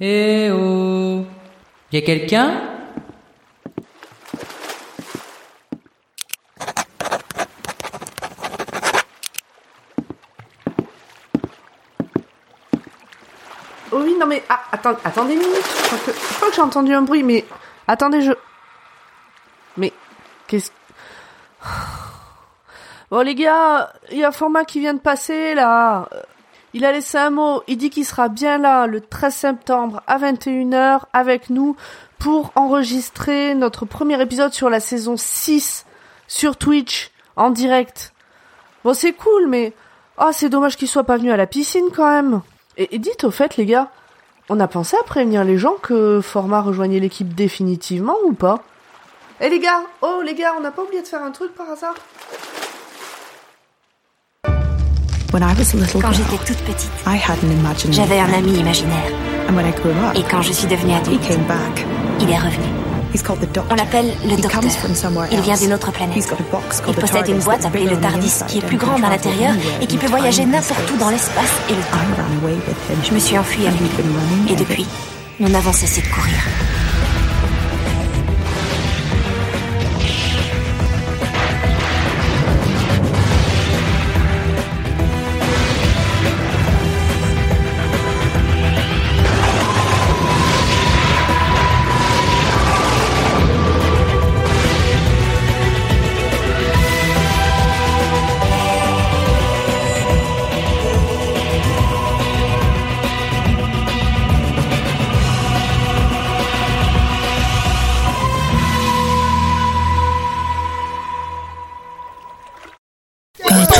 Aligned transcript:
Eh 0.00 0.48
oh 0.52 1.26
Y 1.90 1.96
a 1.96 2.02
quelqu'un? 2.02 2.52
Oh 13.90 14.02
oui, 14.04 14.14
non 14.20 14.26
mais 14.26 14.44
ah, 14.48 14.60
attends, 14.70 14.94
attendez 15.02 15.32
une 15.32 15.40
minute. 15.40 15.56
Je 15.56 15.86
crois 15.86 15.98
que, 15.98 16.12
je 16.12 16.34
crois 16.36 16.48
que 16.50 16.54
j'ai 16.54 16.62
entendu 16.62 16.94
un 16.94 17.02
bruit, 17.02 17.24
mais 17.24 17.44
attendez, 17.88 18.22
je. 18.22 18.32
Mais 19.76 19.92
qu'est-ce 20.46 20.70
Bon 23.10 23.24
les 23.24 23.34
gars, 23.34 23.92
il 24.12 24.18
y 24.18 24.24
a 24.24 24.30
Format 24.30 24.64
qui 24.64 24.78
vient 24.78 24.94
de 24.94 25.00
passer 25.00 25.54
là. 25.54 26.08
Il 26.74 26.84
a 26.84 26.92
laissé 26.92 27.16
un 27.18 27.30
mot. 27.30 27.62
Il 27.66 27.78
dit 27.78 27.90
qu'il 27.90 28.04
sera 28.04 28.28
bien 28.28 28.58
là 28.58 28.86
le 28.86 29.00
13 29.00 29.34
septembre 29.34 30.02
à 30.06 30.18
21h 30.18 31.02
avec 31.12 31.50
nous 31.50 31.76
pour 32.18 32.52
enregistrer 32.56 33.54
notre 33.54 33.86
premier 33.86 34.20
épisode 34.20 34.52
sur 34.52 34.68
la 34.68 34.80
saison 34.80 35.16
6 35.16 35.86
sur 36.26 36.56
Twitch 36.56 37.10
en 37.36 37.50
direct. 37.50 38.12
Bon 38.84 38.92
c'est 38.92 39.12
cool, 39.12 39.46
mais 39.48 39.72
oh 40.18 40.30
c'est 40.32 40.48
dommage 40.48 40.76
qu'il 40.76 40.88
soit 40.88 41.04
pas 41.04 41.16
venu 41.16 41.32
à 41.32 41.36
la 41.36 41.46
piscine 41.46 41.88
quand 41.94 42.10
même. 42.10 42.42
Et, 42.76 42.98
dites 42.98 43.24
au 43.24 43.30
fait 43.30 43.56
les 43.56 43.66
gars, 43.66 43.90
on 44.48 44.60
a 44.60 44.68
pensé 44.68 44.96
à 45.00 45.02
prévenir 45.02 45.44
les 45.44 45.58
gens 45.58 45.74
que 45.82 46.20
Format 46.20 46.60
rejoignait 46.60 47.00
l'équipe 47.00 47.34
définitivement 47.34 48.16
ou 48.24 48.32
pas? 48.32 48.62
Eh 49.40 49.48
les 49.48 49.60
gars, 49.60 49.82
oh 50.02 50.20
les 50.24 50.34
gars, 50.34 50.54
on 50.56 50.60
n'a 50.60 50.70
pas 50.70 50.82
oublié 50.82 51.02
de 51.02 51.06
faire 51.06 51.22
un 51.22 51.30
truc 51.30 51.54
par 51.54 51.70
hasard? 51.70 51.94
Quand 55.30 56.12
j'étais 56.12 56.38
toute 56.46 56.56
petite, 56.64 56.90
I 57.06 57.18
had 57.18 57.36
an 57.44 57.50
imaginary 57.50 57.92
j'avais 57.92 58.18
un 58.18 58.32
ami 58.32 58.58
imaginaire. 58.58 59.12
And 59.48 59.54
when 59.54 59.66
I 59.66 59.72
grew 59.72 59.90
up, 59.90 60.16
Et 60.16 60.22
quand 60.22 60.40
je 60.42 60.52
suis 60.52 60.66
devenue 60.66 60.92
he 60.92 60.96
adulte, 60.96 61.20
came 61.28 61.44
back. 61.46 61.84
il 62.20 62.30
est 62.30 62.38
revenu. 62.38 62.64
He's 63.14 63.22
called 63.22 63.40
the 63.40 63.44
Doctor. 63.52 63.64
On 63.70 63.74
l'appelle 63.74 64.12
le 64.24 64.36
docteur. 64.36 64.60
Il 65.32 65.40
vient 65.40 65.56
d'une 65.56 65.72
autre 65.72 65.90
planète. 65.92 66.16
He's 66.16 66.26
got 66.26 66.36
a 66.36 66.50
box 66.52 66.82
Il 66.88 66.94
possède 66.94 67.28
une 67.28 67.38
boîte 67.38 67.64
appelée 67.64 67.84
le 67.86 67.96
TARDIS 67.98 68.44
qui 68.46 68.58
est 68.58 68.66
plus 68.66 68.76
grande 68.76 69.04
à 69.04 69.10
l'intérieur 69.10 69.54
et 69.80 69.86
qui 69.86 69.96
peut 69.96 70.06
voyager 70.08 70.44
n'importe 70.44 70.90
où 70.94 70.98
dans 70.98 71.10
l'espace 71.10 71.52
et 71.70 71.74
le 71.74 71.80
temps. 71.80 73.02
Je 73.02 73.14
me 73.14 73.18
suis 73.18 73.38
enfuie 73.38 73.66
avec 73.66 73.80
lui. 73.80 74.52
Et 74.52 74.56
depuis, 74.56 74.86
nous 75.40 75.48
n'avons 75.48 75.72
cessé 75.72 76.02
de 76.02 76.08
courir. 76.08 76.34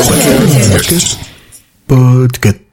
Podcast. 0.00 1.18
Podcast. 1.86 2.69